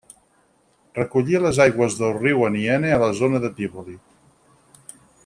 Recollia 0.99 1.41
les 1.43 1.59
aigües 1.67 1.99
del 2.01 2.17
riu 2.23 2.41
Aniene 2.49 2.97
a 2.97 2.99
la 3.07 3.13
zona 3.23 3.43
de 3.45 3.55
Tívoli. 3.61 3.99